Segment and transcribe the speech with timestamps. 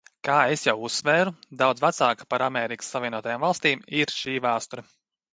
[0.27, 4.85] Kā es jau uzsvēru, daudz vecāka par Amerikas Savienotajām Valstīm ir šī vēsture.